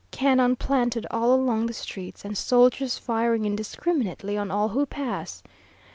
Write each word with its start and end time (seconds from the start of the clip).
Cannon 0.09 0.55
planted 0.55 1.05
all 1.11 1.31
along 1.31 1.67
the 1.67 1.73
streets, 1.75 2.25
and 2.25 2.35
soldiers 2.35 2.97
firing 2.97 3.45
indiscriminately 3.45 4.35
on 4.35 4.49
all 4.49 4.69
who 4.69 4.87
pass. 4.87 5.43